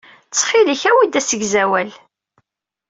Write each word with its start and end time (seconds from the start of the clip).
Ttxil-k 0.27 0.81
awi-d 0.89 1.13
asegzawal. 1.19 1.89